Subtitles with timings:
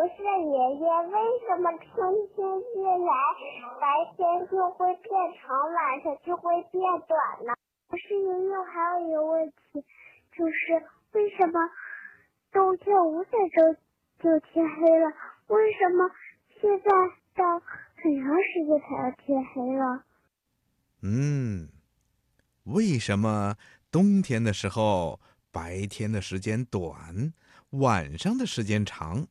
[0.00, 1.92] 不是爷爷，为什么春
[2.34, 2.40] 天
[2.72, 3.12] 一来，
[3.78, 3.84] 白
[4.16, 7.52] 天就会变长，晚上就会变短呢？
[7.86, 9.84] 不是爷爷，还有一个问题，
[10.32, 10.82] 就是
[11.12, 11.60] 为什么
[12.50, 13.76] 冬天五点钟
[14.22, 15.12] 就天黑了？
[15.48, 16.10] 为什么
[16.58, 16.90] 现在
[17.34, 20.04] 到很长时间才要天黑了？
[21.02, 21.68] 嗯，
[22.64, 23.56] 为什么
[23.92, 25.20] 冬天的时候
[25.52, 27.34] 白天的时间短，
[27.72, 29.26] 晚上的时间长，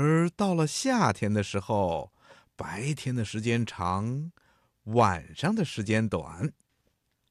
[0.00, 2.12] 而到了夏天的时候，
[2.54, 4.30] 白天的时间长，
[4.84, 6.52] 晚上的时间短？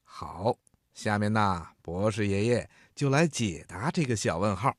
[0.04, 0.54] 好，
[0.92, 4.76] 下面呢，博士爷爷就来解答这个小问号。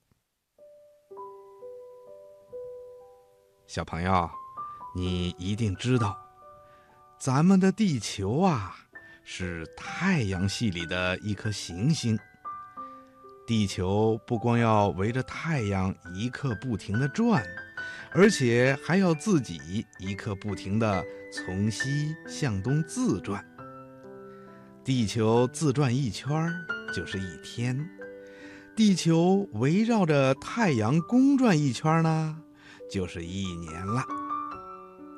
[3.66, 4.30] 小朋友，
[4.96, 6.16] 你一定知道，
[7.20, 8.76] 咱们的地球啊。
[9.32, 12.18] 是太阳系里的一颗行星。
[13.46, 17.44] 地球不光要围着太阳一刻不停地转，
[18.12, 23.44] 而且还要自己一刻不停地从西向东自转。
[24.84, 26.52] 地球自转一圈
[26.94, 27.90] 就是一天，
[28.76, 32.38] 地球围绕着太阳公转一圈呢，
[32.90, 34.04] 就是一年了。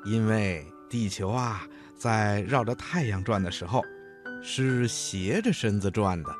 [0.04, 3.82] 因为地球啊，在绕着太阳转的时候。
[4.44, 6.34] 是斜着身子转的，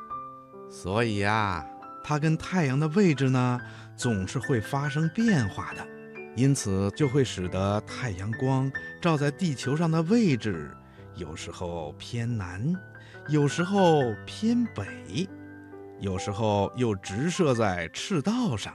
[0.69, 1.65] 所以呀，
[2.03, 3.57] 它跟太阳的位置呢
[3.95, 5.87] 总是会发生变化的，
[6.35, 10.69] 因此就会使得太阳光照在地球上的位置
[11.15, 12.73] 有时候偏南，
[13.27, 15.27] 有时候偏北，
[15.99, 18.73] 有时候又直射在赤道上。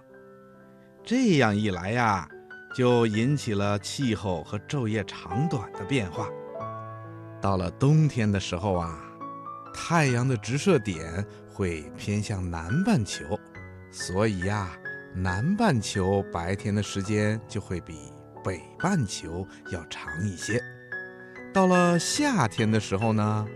[1.04, 2.28] 这样一来呀，
[2.74, 6.28] 就引起了气候和昼夜长短的变化。
[7.40, 9.04] 到了冬天的时候啊。
[9.80, 13.38] 太阳的直射点会偏向南半球，
[13.92, 14.76] 所以呀，
[15.20, 18.12] 南半球白天的时间就会比
[18.44, 20.62] 北半球要长一些。
[21.52, 23.46] 到了夏天的时候呢，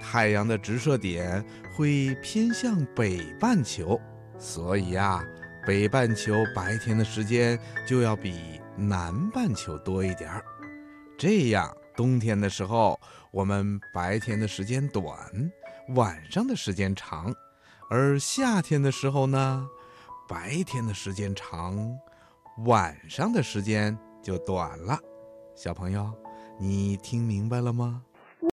[0.00, 1.44] 太阳的直射点
[1.76, 4.00] 会偏向北半球，
[4.36, 5.24] 所以呀，
[5.64, 10.44] 北半球白天的时间就要比南半球多一点儿。
[11.16, 12.98] 这样，冬天的时候，
[13.30, 15.16] 我们白天的时间短。
[15.94, 17.32] 晚上的时间长，
[17.88, 19.68] 而夏天的时候呢，
[20.28, 21.76] 白天的时间长，
[22.64, 24.98] 晚上的时间就短了。
[25.54, 26.12] 小朋友，
[26.58, 28.02] 你听明白了吗？